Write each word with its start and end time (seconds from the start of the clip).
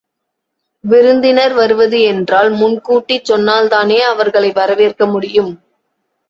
விருந்தினர் 0.83 1.53
வருவது 1.53 2.01
என்றால் 2.01 2.49
முன்கூட்டிச் 2.51 3.31
சொன்னால்தானே 3.31 3.99
அவர்களை 4.05 4.51
வரவேற்க 4.51 5.05
முடியும். 5.05 5.51